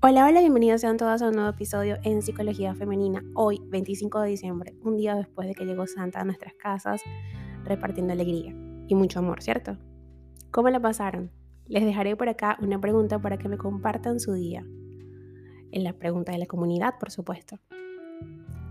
Hola, 0.00 0.26
hola, 0.26 0.38
bienvenidos 0.38 0.82
sean 0.82 0.96
todas 0.96 1.22
a 1.22 1.28
un 1.28 1.34
nuevo 1.34 1.50
episodio 1.50 1.96
en 2.04 2.22
Psicología 2.22 2.72
Femenina. 2.72 3.24
Hoy, 3.34 3.60
25 3.66 4.20
de 4.20 4.28
diciembre, 4.28 4.72
un 4.84 4.96
día 4.96 5.16
después 5.16 5.48
de 5.48 5.56
que 5.56 5.64
llegó 5.64 5.88
Santa 5.88 6.20
a 6.20 6.24
nuestras 6.24 6.54
casas, 6.54 7.02
repartiendo 7.64 8.12
alegría 8.12 8.54
y 8.86 8.94
mucho 8.94 9.18
amor, 9.18 9.42
¿cierto? 9.42 9.76
¿Cómo 10.52 10.70
la 10.70 10.78
pasaron? 10.78 11.32
Les 11.66 11.84
dejaré 11.84 12.14
por 12.14 12.28
acá 12.28 12.56
una 12.62 12.80
pregunta 12.80 13.20
para 13.20 13.38
que 13.38 13.48
me 13.48 13.58
compartan 13.58 14.20
su 14.20 14.34
día. 14.34 14.64
En 15.72 15.82
la 15.82 15.94
pregunta 15.94 16.30
de 16.30 16.38
la 16.38 16.46
comunidad, 16.46 16.94
por 17.00 17.10
supuesto. 17.10 17.58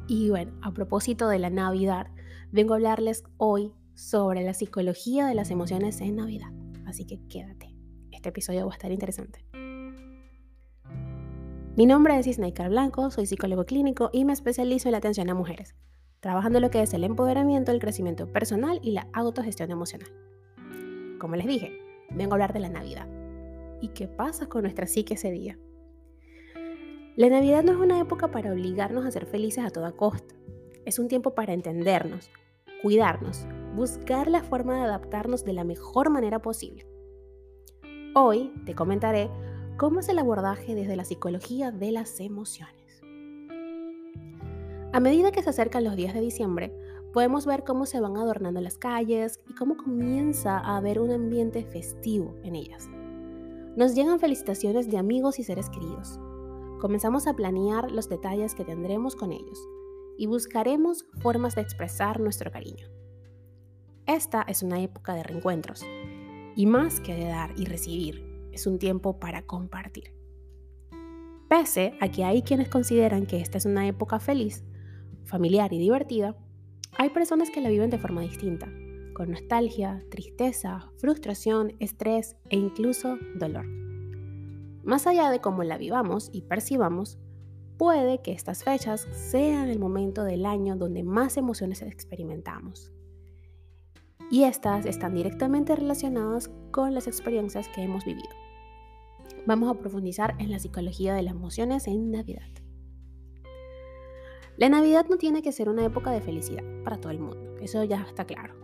Y 0.07 0.29
bueno, 0.29 0.54
a 0.61 0.71
propósito 0.71 1.28
de 1.28 1.39
la 1.39 1.50
Navidad, 1.50 2.07
vengo 2.54 2.71
a 2.73 2.78
hablarles 2.78 3.25
hoy 3.36 3.73
sobre 3.96 4.46
la 4.46 4.54
psicología 4.54 5.25
de 5.25 5.36
las 5.36 5.51
emociones 5.51 6.00
en 6.00 6.15
Navidad. 6.15 6.54
Así 6.86 7.05
que 7.05 7.19
quédate. 7.28 7.75
Este 8.14 8.29
episodio 8.29 8.65
va 8.65 8.71
a 8.71 8.75
estar 8.75 8.93
interesante. 8.93 9.46
Mi 11.77 11.86
nombre 11.86 12.17
es 12.17 12.25
Isnaikar 12.25 12.69
Blanco, 12.69 13.11
soy 13.11 13.27
psicólogo 13.27 13.65
clínico 13.67 14.09
y 14.11 14.25
me 14.25 14.33
especializo 14.33 14.87
en 14.87 14.93
la 14.93 14.97
atención 14.97 15.29
a 15.29 15.35
mujeres, 15.35 15.75
trabajando 16.21 16.59
lo 16.59 16.71
que 16.71 16.81
es 16.81 16.91
el 16.95 17.04
empoderamiento, 17.04 17.71
el 17.71 17.77
crecimiento 17.77 18.33
personal 18.33 18.79
y 18.81 18.93
la 18.93 19.07
autogestión 19.13 19.69
emocional. 19.69 20.09
Como 21.19 21.35
les 21.35 21.45
dije, 21.45 21.79
vengo 22.09 22.32
a 22.32 22.35
hablar 22.37 22.54
de 22.54 22.61
la 22.61 22.69
Navidad. 22.69 23.07
¿Y 23.79 23.89
qué 23.89 24.07
pasa 24.07 24.49
con 24.49 24.63
nuestra 24.63 24.87
psique 24.87 25.13
ese 25.13 25.29
día? 25.29 25.59
La 27.15 27.29
Navidad 27.29 27.63
no 27.63 27.73
es 27.73 27.77
una 27.77 27.99
época 27.99 28.32
para 28.32 28.54
obligarnos 28.54 29.05
a 29.05 29.11
ser 29.11 29.27
felices 29.27 29.63
a 29.63 29.69
toda 29.69 29.91
costa. 29.91 30.33
Es 30.83 30.97
un 30.97 31.07
tiempo 31.07 31.35
para 31.35 31.54
entendernos, 31.54 32.31
cuidarnos, 32.81 33.45
buscar 33.75 34.31
la 34.31 34.41
forma 34.41 34.77
de 34.77 34.81
adaptarnos 34.81 35.45
de 35.45 35.53
la 35.53 35.63
mejor 35.63 36.09
manera 36.09 36.41
posible. 36.41 36.87
Hoy 38.15 38.52
te 38.65 38.73
comentaré 38.73 39.30
¿Cómo 39.78 40.00
es 40.00 40.09
el 40.09 40.17
abordaje 40.17 40.73
desde 40.73 40.95
la 40.95 41.06
psicología 41.06 41.70
de 41.70 41.92
las 41.92 42.20
emociones? 42.20 43.03
A 44.92 45.00
medida 45.00 45.31
que 45.31 45.44
se 45.44 45.52
acercan 45.52 45.83
los 45.83 45.95
días 45.95 46.16
de 46.16 46.20
diciembre, 46.22 46.75
podemos 47.14 47.45
ver 47.45 47.64
cómo 47.64 47.86
se 47.86 48.00
van 48.00 48.17
adornando 48.17 48.59
las 48.59 48.80
calles 48.80 49.39
y 49.48 49.53
cómo 49.53 49.78
comienza 49.78 50.58
a 50.58 50.78
haber 50.78 51.00
un 51.00 51.11
ambiente 51.11 51.64
festivo 51.64 52.33
en 52.42 52.55
ellas. 52.55 52.89
Nos 53.75 53.94
llegan 53.94 54.20
felicitaciones 54.20 54.89
de 54.89 54.98
amigos 54.98 55.38
y 55.38 55.44
seres 55.44 55.70
queridos. 55.70 56.20
Comenzamos 56.81 57.28
a 57.28 57.36
planear 57.36 57.92
los 57.92 58.09
detalles 58.09 58.55
que 58.55 58.66
tendremos 58.66 59.16
con 59.16 59.31
ellos 59.31 59.59
y 60.17 60.25
buscaremos 60.25 61.05
formas 61.22 61.53
de 61.53 61.61
expresar 61.61 62.20
nuestro 62.20 62.52
cariño. 62.52 62.88
Esta 64.08 64.42
es 64.42 64.64
una 64.64 64.81
época 64.81 65.14
de 65.14 65.22
reencuentros 65.22 65.86
y 66.55 66.66
más 66.66 67.00
que 67.00 67.14
de 67.14 67.25
dar 67.25 67.52
y 67.55 67.66
recibir, 67.66 68.27
es 68.58 68.67
un 68.67 68.80
tiempo 68.80 69.19
para 69.19 69.44
compartir. 69.44 70.13
Pese 71.47 71.94
a 72.02 72.09
que 72.09 72.25
hay 72.25 72.41
quienes 72.41 72.67
consideran 72.67 73.25
que 73.25 73.39
esta 73.39 73.58
es 73.58 73.66
una 73.66 73.88
época 73.88 74.19
feliz, 74.19 74.66
familiar 75.23 75.72
y 75.72 75.80
divertida, 75.80 76.36
hay 76.97 77.09
personas 77.11 77.52
que 77.52 77.61
la 77.61 77.69
viven 77.69 77.89
de 77.89 77.99
forma 77.99 78.22
distinta, 78.22 78.67
con 79.14 79.31
nostalgia, 79.31 80.03
tristeza, 80.09 80.91
frustración, 80.97 81.73
estrés 81.80 82.36
e 82.49 82.58
incluso 82.58 83.17
dolor. 83.36 83.66
Más 84.83 85.05
allá 85.05 85.30
de 85.30 85.39
cómo 85.39 85.64
la 85.64 85.77
vivamos 85.77 86.30
y 86.33 86.42
percibamos, 86.42 87.19
puede 87.77 88.21
que 88.21 88.31
estas 88.31 88.64
fechas 88.64 89.08
sean 89.11 89.69
el 89.69 89.80
momento 89.80 90.23
del 90.23 90.45
año 90.45 90.75
donde 90.75 91.03
más 91.03 91.38
emociones 91.38 91.83
experimentamos. 91.83 92.92
Y 94.31 94.44
estas 94.44 94.86
están 94.86 95.14
directamente 95.14 95.75
relacionadas 95.75 96.49
con 96.71 96.95
las 96.95 97.08
experiencias 97.08 97.69
que 97.69 97.83
hemos 97.83 98.03
vivido 98.03 98.46
vamos 99.45 99.70
a 99.70 99.80
profundizar 99.80 100.36
en 100.39 100.52
la 100.52 100.60
psicología 100.60 101.14
de 101.14 101.23
las 101.23 101.33
emociones 101.33 101.88
en 101.88 102.11
Navidad. 102.11 102.49
La 104.58 104.70
Navidad 104.70 105.05
no 105.10 105.17
tiene 105.17 105.42
que 105.42 105.52
ser 105.52 105.70
una 105.70 105.86
época 105.86 106.11
de 106.11 106.21
felicidad 106.21 106.64
para 106.83 106.98
todo 106.98 107.11
el 107.11 107.20
mundo, 107.20 107.55
eso 107.61 107.83
ya 107.83 108.05
está 108.10 108.26
claro. 108.26 108.55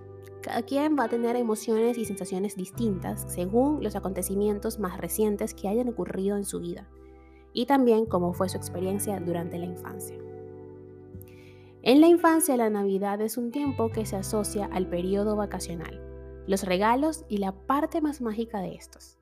Cada 0.41 0.63
quien 0.63 0.97
va 0.97 1.05
a 1.05 1.09
tener 1.09 1.35
emociones 1.35 1.97
y 1.97 2.05
sensaciones 2.05 2.57
distintas 2.57 3.25
según 3.31 3.81
los 3.81 3.95
acontecimientos 3.95 4.77
más 4.77 4.97
recientes 4.97 5.53
que 5.53 5.69
hayan 5.69 5.87
ocurrido 5.87 6.35
en 6.35 6.43
su 6.43 6.59
vida 6.59 6.89
y 7.53 7.65
también 7.65 8.05
cómo 8.05 8.33
fue 8.33 8.49
su 8.49 8.57
experiencia 8.57 9.19
durante 9.19 9.57
la 9.57 9.65
infancia. 9.65 10.17
En 11.81 12.01
la 12.01 12.07
infancia 12.07 12.57
la 12.57 12.69
Navidad 12.69 13.21
es 13.21 13.37
un 13.37 13.51
tiempo 13.51 13.89
que 13.89 14.05
se 14.05 14.15
asocia 14.15 14.65
al 14.65 14.87
periodo 14.87 15.35
vacacional, 15.35 16.01
los 16.47 16.63
regalos 16.63 17.25
y 17.29 17.37
la 17.37 17.51
parte 17.51 18.01
más 18.01 18.21
mágica 18.21 18.59
de 18.61 18.75
estos, 18.75 19.17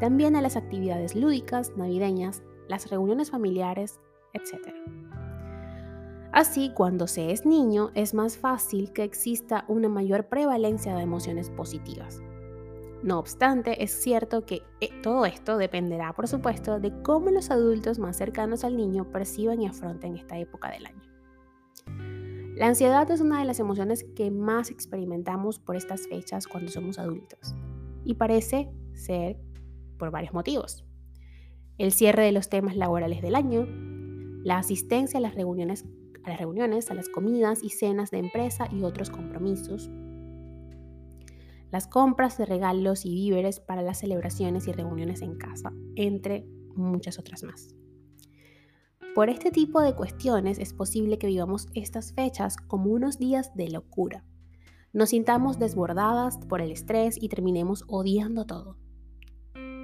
también 0.00 0.36
a 0.36 0.42
las 0.42 0.56
actividades 0.56 1.14
lúdicas, 1.14 1.72
navideñas, 1.76 2.42
las 2.68 2.90
reuniones 2.90 3.30
familiares, 3.30 4.00
etc. 4.32 4.68
Así, 6.32 6.70
cuando 6.74 7.06
se 7.06 7.32
es 7.32 7.46
niño, 7.46 7.90
es 7.94 8.14
más 8.14 8.36
fácil 8.36 8.92
que 8.92 9.02
exista 9.02 9.64
una 9.68 9.88
mayor 9.88 10.28
prevalencia 10.28 10.94
de 10.94 11.02
emociones 11.02 11.50
positivas. 11.50 12.22
No 13.02 13.18
obstante, 13.18 13.82
es 13.82 13.92
cierto 13.92 14.44
que 14.44 14.62
eh, 14.80 14.90
todo 15.02 15.24
esto 15.24 15.56
dependerá, 15.56 16.12
por 16.12 16.28
supuesto, 16.28 16.80
de 16.80 16.92
cómo 17.02 17.30
los 17.30 17.50
adultos 17.50 17.98
más 17.98 18.16
cercanos 18.16 18.64
al 18.64 18.76
niño 18.76 19.10
perciban 19.10 19.62
y 19.62 19.66
afronten 19.66 20.16
esta 20.16 20.36
época 20.36 20.70
del 20.70 20.86
año. 20.86 21.02
La 22.56 22.66
ansiedad 22.66 23.08
es 23.10 23.20
una 23.20 23.38
de 23.38 23.44
las 23.44 23.60
emociones 23.60 24.04
que 24.16 24.32
más 24.32 24.70
experimentamos 24.70 25.60
por 25.60 25.76
estas 25.76 26.08
fechas 26.08 26.48
cuando 26.48 26.72
somos 26.72 26.98
adultos 26.98 27.54
y 28.04 28.14
parece 28.14 28.68
ser 28.94 29.38
por 29.98 30.10
varios 30.10 30.32
motivos. 30.32 30.84
El 31.76 31.92
cierre 31.92 32.24
de 32.24 32.32
los 32.32 32.48
temas 32.48 32.76
laborales 32.76 33.22
del 33.22 33.34
año, 33.34 33.66
la 34.44 34.58
asistencia 34.58 35.18
a 35.18 35.20
las 35.20 35.34
reuniones, 35.34 35.84
a 36.24 36.30
las, 36.30 36.38
reuniones, 36.38 36.90
a 36.90 36.94
las 36.94 37.08
comidas 37.08 37.62
y 37.62 37.70
cenas 37.70 38.10
de 38.10 38.18
empresa 38.18 38.68
y 38.72 38.82
otros 38.82 39.10
compromisos, 39.10 39.90
las 41.70 41.86
compras 41.86 42.38
de 42.38 42.46
regalos 42.46 43.04
y 43.04 43.14
víveres 43.14 43.60
para 43.60 43.82
las 43.82 43.98
celebraciones 43.98 44.66
y 44.66 44.72
reuniones 44.72 45.20
en 45.20 45.36
casa, 45.36 45.72
entre 45.96 46.46
muchas 46.74 47.18
otras 47.18 47.42
más. 47.42 47.74
Por 49.14 49.28
este 49.28 49.50
tipo 49.50 49.80
de 49.80 49.94
cuestiones 49.94 50.58
es 50.58 50.72
posible 50.72 51.18
que 51.18 51.26
vivamos 51.26 51.66
estas 51.74 52.12
fechas 52.12 52.56
como 52.56 52.90
unos 52.90 53.18
días 53.18 53.54
de 53.54 53.68
locura. 53.68 54.24
Nos 54.92 55.10
sintamos 55.10 55.58
desbordadas 55.58 56.38
por 56.48 56.60
el 56.60 56.70
estrés 56.70 57.20
y 57.20 57.28
terminemos 57.28 57.84
odiando 57.88 58.46
todo. 58.46 58.76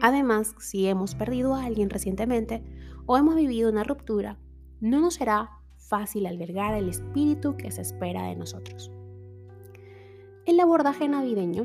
Además, 0.02 0.54
si 0.58 0.86
hemos 0.86 1.14
perdido 1.14 1.54
a 1.54 1.64
alguien 1.64 1.90
recientemente 1.90 2.62
o 3.06 3.16
hemos 3.16 3.36
vivido 3.36 3.70
una 3.70 3.84
ruptura, 3.84 4.38
no 4.80 5.00
nos 5.00 5.14
será 5.14 5.50
fácil 5.76 6.26
albergar 6.26 6.74
el 6.74 6.88
espíritu 6.88 7.56
que 7.56 7.70
se 7.70 7.82
espera 7.82 8.24
de 8.24 8.36
nosotros. 8.36 8.90
El 10.46 10.60
abordaje 10.60 11.08
navideño, 11.08 11.64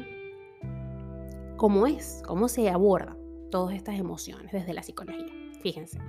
¿cómo 1.57 1.87
es? 1.87 2.21
¿Cómo 2.25 2.47
se 2.47 2.69
aborda 2.69 3.17
todas 3.51 3.75
estas 3.75 3.99
emociones 3.99 4.51
desde 4.51 4.73
la 4.73 4.83
psicología? 4.83 5.33
Fíjense. 5.61 5.99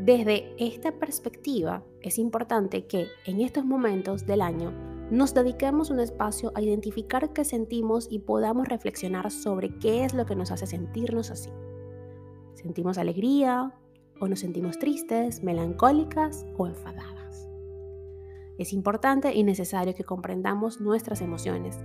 Desde 0.00 0.54
esta 0.58 0.92
perspectiva, 0.92 1.84
es 2.00 2.18
importante 2.18 2.86
que 2.86 3.08
en 3.26 3.40
estos 3.40 3.64
momentos 3.64 4.26
del 4.26 4.40
año 4.40 4.89
nos 5.10 5.34
dediquemos 5.34 5.90
un 5.90 5.98
espacio 5.98 6.52
a 6.54 6.62
identificar 6.62 7.32
qué 7.32 7.44
sentimos 7.44 8.06
y 8.10 8.20
podamos 8.20 8.68
reflexionar 8.68 9.30
sobre 9.30 9.76
qué 9.78 10.04
es 10.04 10.14
lo 10.14 10.24
que 10.24 10.36
nos 10.36 10.52
hace 10.52 10.66
sentirnos 10.66 11.30
así. 11.30 11.50
¿Sentimos 12.54 12.96
alegría 12.96 13.74
o 14.20 14.28
nos 14.28 14.40
sentimos 14.40 14.78
tristes, 14.78 15.42
melancólicas 15.42 16.46
o 16.56 16.66
enfadadas? 16.68 17.48
Es 18.58 18.72
importante 18.72 19.34
y 19.34 19.42
necesario 19.42 19.94
que 19.94 20.04
comprendamos 20.04 20.80
nuestras 20.80 21.22
emociones, 21.22 21.78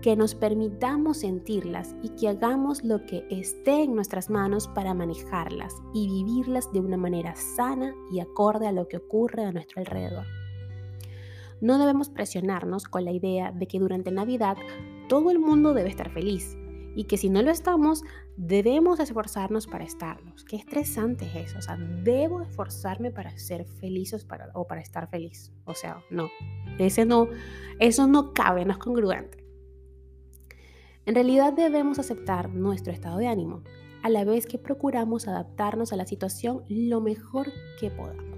que 0.00 0.16
nos 0.16 0.34
permitamos 0.34 1.18
sentirlas 1.18 1.94
y 2.02 2.08
que 2.10 2.28
hagamos 2.28 2.84
lo 2.84 3.04
que 3.04 3.26
esté 3.28 3.82
en 3.82 3.94
nuestras 3.94 4.30
manos 4.30 4.68
para 4.68 4.94
manejarlas 4.94 5.74
y 5.92 6.06
vivirlas 6.06 6.72
de 6.72 6.80
una 6.80 6.96
manera 6.96 7.34
sana 7.36 7.94
y 8.10 8.20
acorde 8.20 8.66
a 8.66 8.72
lo 8.72 8.88
que 8.88 8.96
ocurre 8.96 9.44
a 9.44 9.52
nuestro 9.52 9.80
alrededor. 9.80 10.41
No 11.62 11.78
debemos 11.78 12.10
presionarnos 12.10 12.86
con 12.86 13.04
la 13.04 13.12
idea 13.12 13.52
de 13.52 13.68
que 13.68 13.78
durante 13.78 14.10
Navidad 14.10 14.56
todo 15.08 15.30
el 15.30 15.38
mundo 15.38 15.74
debe 15.74 15.90
estar 15.90 16.10
feliz 16.10 16.58
y 16.96 17.04
que 17.04 17.16
si 17.16 17.30
no 17.30 17.40
lo 17.40 17.52
estamos, 17.52 18.02
debemos 18.36 18.98
esforzarnos 18.98 19.68
para 19.68 19.84
estarlos. 19.84 20.44
Qué 20.44 20.56
estresante 20.56 21.24
es 21.24 21.50
eso. 21.50 21.58
O 21.60 21.62
sea, 21.62 21.76
debo 21.76 22.42
esforzarme 22.42 23.12
para 23.12 23.38
ser 23.38 23.64
feliz 23.64 24.12
o 24.54 24.66
para 24.66 24.80
estar 24.80 25.08
feliz. 25.08 25.52
O 25.64 25.74
sea, 25.74 26.02
no. 26.10 26.30
Ese 26.80 27.04
no, 27.04 27.28
eso 27.78 28.08
no 28.08 28.34
cabe, 28.34 28.64
no 28.64 28.72
es 28.72 28.78
congruente. 28.78 29.46
En 31.06 31.14
realidad 31.14 31.52
debemos 31.52 32.00
aceptar 32.00 32.50
nuestro 32.50 32.92
estado 32.92 33.18
de 33.18 33.28
ánimo, 33.28 33.62
a 34.02 34.08
la 34.08 34.24
vez 34.24 34.46
que 34.46 34.58
procuramos 34.58 35.28
adaptarnos 35.28 35.92
a 35.92 35.96
la 35.96 36.06
situación 36.06 36.64
lo 36.68 37.00
mejor 37.00 37.52
que 37.78 37.88
podamos. 37.88 38.31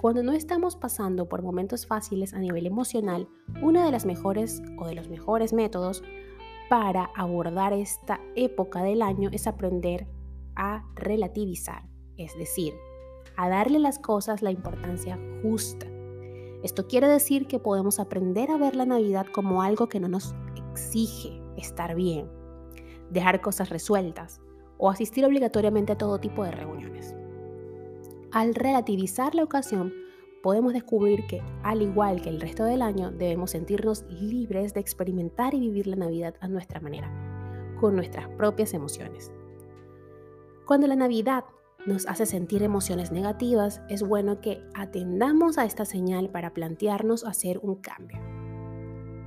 Cuando 0.00 0.22
no 0.22 0.32
estamos 0.32 0.76
pasando 0.76 1.28
por 1.28 1.42
momentos 1.42 1.86
fáciles 1.86 2.32
a 2.32 2.38
nivel 2.38 2.64
emocional, 2.64 3.28
una 3.60 3.84
de 3.84 3.90
las 3.90 4.06
mejores 4.06 4.62
o 4.78 4.86
de 4.86 4.94
los 4.94 5.10
mejores 5.10 5.52
métodos 5.52 6.02
para 6.70 7.10
abordar 7.14 7.74
esta 7.74 8.18
época 8.34 8.82
del 8.82 9.02
año 9.02 9.28
es 9.30 9.46
aprender 9.46 10.06
a 10.56 10.86
relativizar, 10.94 11.82
es 12.16 12.34
decir, 12.38 12.72
a 13.36 13.50
darle 13.50 13.78
las 13.78 13.98
cosas 13.98 14.40
la 14.40 14.50
importancia 14.50 15.18
justa. 15.42 15.86
Esto 16.62 16.86
quiere 16.86 17.06
decir 17.06 17.46
que 17.46 17.58
podemos 17.58 18.00
aprender 18.00 18.50
a 18.50 18.56
ver 18.56 18.76
la 18.76 18.86
Navidad 18.86 19.26
como 19.30 19.60
algo 19.60 19.90
que 19.90 20.00
no 20.00 20.08
nos 20.08 20.34
exige 20.72 21.42
estar 21.58 21.94
bien, 21.94 22.26
dejar 23.10 23.42
cosas 23.42 23.68
resueltas 23.68 24.40
o 24.78 24.88
asistir 24.88 25.26
obligatoriamente 25.26 25.92
a 25.92 25.98
todo 25.98 26.18
tipo 26.18 26.42
de 26.42 26.52
reuniones. 26.52 27.19
Al 28.32 28.54
relativizar 28.54 29.34
la 29.34 29.42
ocasión, 29.42 29.92
podemos 30.40 30.72
descubrir 30.72 31.26
que, 31.26 31.42
al 31.64 31.82
igual 31.82 32.22
que 32.22 32.28
el 32.28 32.40
resto 32.40 32.62
del 32.62 32.80
año, 32.80 33.10
debemos 33.10 33.50
sentirnos 33.50 34.04
libres 34.08 34.72
de 34.72 34.78
experimentar 34.78 35.52
y 35.54 35.58
vivir 35.58 35.88
la 35.88 35.96
Navidad 35.96 36.36
a 36.40 36.46
nuestra 36.46 36.80
manera, 36.80 37.10
con 37.80 37.96
nuestras 37.96 38.28
propias 38.28 38.72
emociones. 38.72 39.32
Cuando 40.64 40.86
la 40.86 40.94
Navidad 40.94 41.44
nos 41.86 42.06
hace 42.06 42.24
sentir 42.24 42.62
emociones 42.62 43.10
negativas, 43.10 43.82
es 43.88 44.04
bueno 44.04 44.40
que 44.40 44.62
atendamos 44.74 45.58
a 45.58 45.64
esta 45.64 45.84
señal 45.84 46.30
para 46.30 46.54
plantearnos 46.54 47.24
hacer 47.24 47.58
un 47.64 47.76
cambio. 47.76 48.20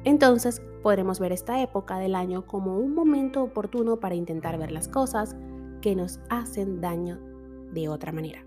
Entonces 0.06 0.62
podremos 0.82 1.20
ver 1.20 1.34
esta 1.34 1.62
época 1.62 2.00
del 2.00 2.16
año 2.16 2.48
como 2.48 2.78
un 2.78 2.96
momento 2.96 3.44
oportuno 3.44 4.00
para 4.00 4.16
intentar 4.16 4.58
ver 4.58 4.72
las 4.72 4.88
cosas 4.88 5.36
que 5.82 5.94
nos 5.94 6.22
hacen 6.30 6.80
daño 6.80 7.20
de 7.74 7.90
otra 7.90 8.14
manera 8.14 8.46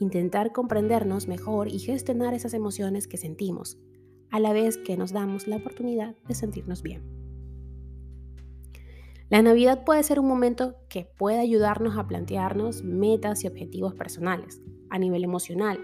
intentar 0.00 0.52
comprendernos 0.52 1.28
mejor 1.28 1.68
y 1.68 1.78
gestionar 1.78 2.34
esas 2.34 2.54
emociones 2.54 3.06
que 3.06 3.18
sentimos, 3.18 3.78
a 4.30 4.40
la 4.40 4.52
vez 4.52 4.78
que 4.78 4.96
nos 4.96 5.12
damos 5.12 5.46
la 5.46 5.56
oportunidad 5.56 6.16
de 6.26 6.34
sentirnos 6.34 6.82
bien. 6.82 7.02
La 9.28 9.42
Navidad 9.42 9.84
puede 9.84 10.02
ser 10.02 10.18
un 10.18 10.26
momento 10.26 10.74
que 10.88 11.04
puede 11.16 11.38
ayudarnos 11.38 11.96
a 11.96 12.08
plantearnos 12.08 12.82
metas 12.82 13.44
y 13.44 13.46
objetivos 13.46 13.94
personales 13.94 14.60
a 14.88 14.98
nivel 14.98 15.22
emocional 15.22 15.78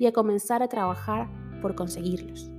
y 0.00 0.06
a 0.06 0.12
comenzar 0.12 0.62
a 0.62 0.68
trabajar 0.68 1.28
por 1.62 1.76
conseguirlos. 1.76 2.50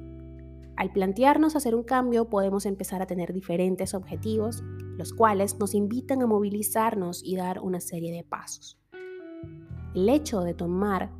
Al 0.77 0.93
plantearnos 0.93 1.57
hacer 1.57 1.75
un 1.75 1.83
cambio 1.83 2.29
podemos 2.29 2.65
empezar 2.65 3.01
a 3.01 3.05
tener 3.05 3.33
diferentes 3.33 3.93
objetivos, 3.93 4.63
los 4.97 5.11
cuales 5.11 5.59
nos 5.59 5.73
invitan 5.73 6.21
a 6.21 6.27
movilizarnos 6.27 7.21
y 7.21 7.35
dar 7.35 7.59
una 7.59 7.81
serie 7.81 8.13
de 8.13 8.23
pasos 8.23 8.79
el 9.93 10.09
hecho 10.09 10.41
de 10.41 10.53
tomar 10.53 11.11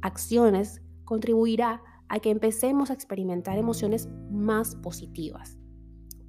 acciones 0.00 0.82
contribuirá 1.04 1.82
a 2.08 2.20
que 2.20 2.30
empecemos 2.30 2.90
a 2.90 2.94
experimentar 2.94 3.58
emociones 3.58 4.08
más 4.30 4.76
positivas. 4.76 5.58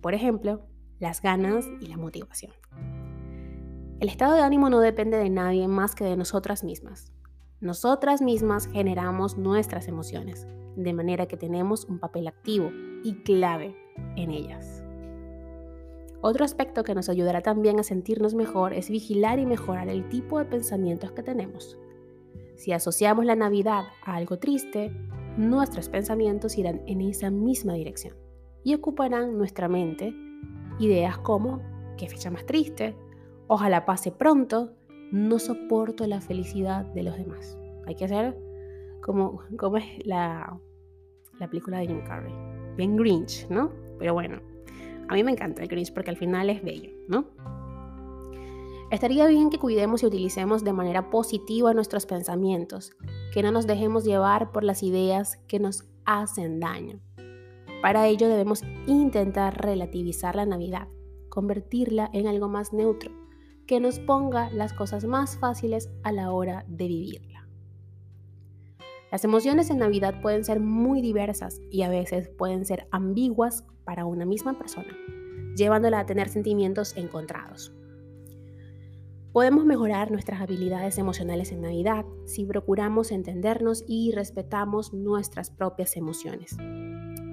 Por 0.01 0.13
ejemplo, 0.13 0.65
las 0.99 1.21
ganas 1.21 1.65
y 1.81 1.87
la 1.87 1.97
motivación. 1.97 2.53
El 3.99 4.09
estado 4.09 4.35
de 4.35 4.41
ánimo 4.41 4.69
no 4.69 4.79
depende 4.79 5.17
de 5.17 5.29
nadie 5.29 5.67
más 5.67 5.95
que 5.95 6.03
de 6.03 6.17
nosotras 6.17 6.63
mismas. 6.63 7.11
Nosotras 7.59 8.21
mismas 8.21 8.67
generamos 8.67 9.37
nuestras 9.37 9.87
emociones, 9.87 10.45
de 10.75 10.93
manera 10.93 11.27
que 11.27 11.37
tenemos 11.37 11.85
un 11.85 11.99
papel 11.99 12.27
activo 12.27 12.71
y 13.03 13.15
clave 13.23 13.75
en 14.17 14.31
ellas. 14.31 14.82
Otro 16.25 16.45
aspecto 16.45 16.85
que 16.85 16.95
nos 16.95 17.09
ayudará 17.09 17.41
también 17.41 17.81
a 17.81 17.83
sentirnos 17.83 18.33
mejor 18.33 18.71
es 18.71 18.89
vigilar 18.89 19.39
y 19.39 19.45
mejorar 19.45 19.89
el 19.89 20.07
tipo 20.07 20.39
de 20.39 20.45
pensamientos 20.45 21.11
que 21.11 21.21
tenemos. 21.21 21.77
Si 22.55 22.71
asociamos 22.71 23.25
la 23.25 23.35
Navidad 23.35 23.83
a 24.05 24.15
algo 24.15 24.39
triste, 24.39 24.89
nuestros 25.35 25.89
pensamientos 25.89 26.57
irán 26.57 26.81
en 26.87 27.01
esa 27.01 27.29
misma 27.29 27.73
dirección 27.73 28.15
y 28.63 28.73
ocuparán 28.73 29.37
nuestra 29.37 29.67
mente 29.67 30.15
ideas 30.79 31.17
como 31.17 31.61
qué 31.97 32.07
fecha 32.07 32.31
más 32.31 32.45
triste, 32.45 32.95
ojalá 33.47 33.85
pase 33.85 34.09
pronto, 34.13 34.71
no 35.11 35.39
soporto 35.39 36.07
la 36.07 36.21
felicidad 36.21 36.85
de 36.85 37.03
los 37.03 37.17
demás. 37.17 37.57
Hay 37.85 37.95
que 37.95 38.05
hacer 38.05 38.37
como, 39.01 39.41
como 39.57 39.75
es 39.75 40.07
la, 40.07 40.57
la 41.37 41.49
película 41.49 41.79
de 41.79 41.87
Jim 41.87 42.01
Carrey, 42.05 42.33
bien 42.77 42.95
Grinch, 42.95 43.45
¿no? 43.49 43.73
Pero 43.99 44.13
bueno, 44.13 44.52
a 45.07 45.13
mí 45.13 45.23
me 45.23 45.31
encanta 45.31 45.61
el 45.61 45.67
Grinch 45.67 45.93
porque 45.93 46.09
al 46.09 46.17
final 46.17 46.49
es 46.49 46.63
bello, 46.63 46.91
¿no? 47.07 47.27
Estaría 48.91 49.25
bien 49.25 49.49
que 49.49 49.57
cuidemos 49.57 50.03
y 50.03 50.05
utilicemos 50.05 50.63
de 50.63 50.71
manera 50.71 51.09
positiva 51.09 51.73
nuestros 51.73 52.05
pensamientos, 52.05 52.91
que 53.33 53.41
no 53.41 53.51
nos 53.51 53.65
dejemos 53.65 54.03
llevar 54.05 54.51
por 54.51 54.63
las 54.63 54.83
ideas 54.83 55.37
que 55.47 55.59
nos 55.59 55.85
hacen 56.05 56.59
daño. 56.59 56.99
Para 57.81 58.07
ello 58.07 58.29
debemos 58.29 58.61
intentar 58.85 59.59
relativizar 59.59 60.35
la 60.35 60.45
Navidad, 60.45 60.87
convertirla 61.29 62.09
en 62.13 62.27
algo 62.27 62.49
más 62.49 62.71
neutro, 62.71 63.11
que 63.65 63.79
nos 63.79 63.99
ponga 63.99 64.51
las 64.51 64.73
cosas 64.73 65.05
más 65.05 65.37
fáciles 65.37 65.89
a 66.03 66.11
la 66.11 66.31
hora 66.31 66.63
de 66.67 66.87
vivirla. 66.87 67.47
Las 69.11 69.23
emociones 69.25 69.69
en 69.69 69.79
Navidad 69.79 70.21
pueden 70.21 70.43
ser 70.43 70.59
muy 70.59 71.01
diversas 71.01 71.61
y 71.71 71.81
a 71.81 71.89
veces 71.89 72.29
pueden 72.29 72.65
ser 72.65 72.87
ambiguas 72.91 73.65
para 73.83 74.05
una 74.05 74.25
misma 74.25 74.57
persona, 74.57 74.95
llevándola 75.55 75.99
a 75.99 76.05
tener 76.05 76.29
sentimientos 76.29 76.95
encontrados. 76.97 77.73
Podemos 79.33 79.65
mejorar 79.65 80.11
nuestras 80.11 80.41
habilidades 80.41 80.99
emocionales 80.99 81.51
en 81.51 81.61
Navidad 81.61 82.05
si 82.25 82.45
procuramos 82.45 83.11
entendernos 83.11 83.83
y 83.87 84.11
respetamos 84.11 84.93
nuestras 84.93 85.49
propias 85.49 85.97
emociones. 85.97 86.55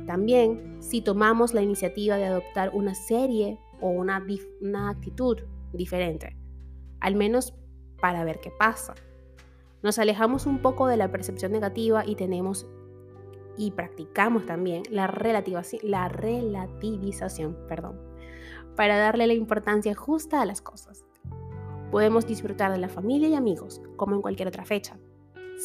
También 0.06 0.78
si 0.80 1.02
tomamos 1.02 1.52
la 1.52 1.60
iniciativa 1.60 2.16
de 2.16 2.24
adoptar 2.24 2.70
una 2.72 2.94
serie 2.94 3.58
o 3.82 3.90
una, 3.90 4.26
una 4.62 4.88
actitud 4.88 5.38
diferente, 5.74 6.36
al 7.00 7.16
menos 7.16 7.54
para 8.00 8.24
ver 8.24 8.40
qué 8.40 8.50
pasa. 8.50 8.94
Nos 9.82 9.98
alejamos 9.98 10.46
un 10.46 10.62
poco 10.62 10.86
de 10.86 10.96
la 10.96 11.10
percepción 11.10 11.52
negativa 11.52 12.04
y 12.06 12.14
tenemos 12.14 12.66
y 13.56 13.72
practicamos 13.72 14.46
también 14.46 14.82
la, 14.90 15.12
la 15.82 16.08
relativización 16.08 17.56
perdón, 17.68 18.00
para 18.76 18.98
darle 18.98 19.26
la 19.26 19.34
importancia 19.34 19.94
justa 19.94 20.40
a 20.40 20.46
las 20.46 20.62
cosas. 20.62 21.04
Podemos 21.90 22.26
disfrutar 22.26 22.70
de 22.72 22.78
la 22.78 22.88
familia 22.88 23.28
y 23.28 23.34
amigos 23.34 23.82
como 23.96 24.14
en 24.14 24.22
cualquier 24.22 24.48
otra 24.48 24.64
fecha, 24.64 24.96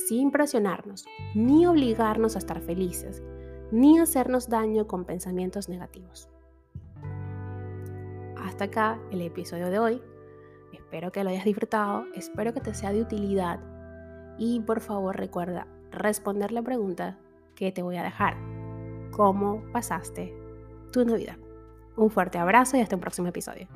sin 0.08 0.32
presionarnos, 0.32 1.06
ni 1.36 1.66
obligarnos 1.66 2.36
a 2.36 2.40
estar 2.40 2.60
felices, 2.62 3.24
ni 3.72 4.00
hacernos 4.00 4.50
daño 4.50 4.88
con 4.88 5.06
pensamientos 5.06 5.70
negativos. 5.70 6.30
Hasta 8.38 8.66
acá 8.66 9.00
el 9.12 9.22
episodio 9.22 9.70
de 9.70 9.80
hoy. 9.80 10.02
Espero 10.74 11.12
que 11.12 11.24
lo 11.24 11.30
hayas 11.30 11.46
disfrutado, 11.46 12.06
espero 12.14 12.54
que 12.54 12.62
te 12.62 12.74
sea 12.74 12.92
de 12.92 13.02
utilidad 13.02 13.60
y 14.38 14.60
por 14.62 14.82
favor 14.82 15.16
recuerda 15.18 15.68
responder 15.92 16.52
la 16.52 16.62
pregunta 16.62 17.18
que 17.56 17.72
te 17.72 17.82
voy 17.82 17.98
a 17.98 18.04
dejar. 18.04 18.36
¿Cómo 19.12 19.64
pasaste 19.72 20.34
tu 20.92 21.06
Navidad? 21.06 21.38
Un 21.96 22.10
fuerte 22.10 22.38
abrazo 22.38 22.78
y 22.78 22.82
hasta 22.82 22.96
un 22.96 23.02
próximo 23.02 23.28
episodio. 23.28 23.68